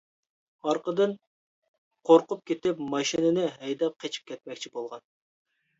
ئارقىدىن 0.71 1.13
قورقۇپ 2.11 2.41
كېتىپ 2.53 2.83
ماشىنىنى 2.97 3.45
ھەيدەپ 3.61 3.99
قېچىپ 4.07 4.29
كەتمەكچى 4.33 4.75
بولغان. 4.81 5.11